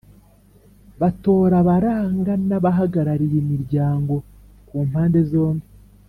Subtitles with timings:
[1.01, 4.13] batora abaranga n’abahagarariye imiryango
[4.67, 5.67] ku mpande zombi